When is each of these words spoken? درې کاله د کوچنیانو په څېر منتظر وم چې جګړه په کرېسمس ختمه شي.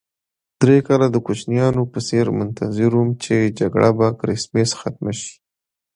درې 0.61 0.77
کاله 0.87 1.07
د 1.11 1.17
کوچنیانو 1.25 1.83
په 1.91 1.99
څېر 2.07 2.25
منتظر 2.39 2.91
وم 2.95 3.09
چې 3.23 3.35
جګړه 3.59 3.89
په 3.97 4.07
کرېسمس 4.19 4.69
ختمه 4.79 5.13
شي. 5.19 5.35